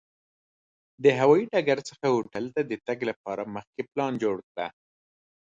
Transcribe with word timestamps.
د 1.03 1.05
هوایي 1.19 1.45
ډګر 1.51 1.79
څخه 1.89 2.05
هوټل 2.13 2.45
ته 2.55 2.61
د 2.71 2.73
تګ 2.87 2.99
لپاره 3.09 3.43
مخکې 3.55 3.81
پلان 3.91 4.13
جوړ 4.23 4.35
کړه. 4.49 4.67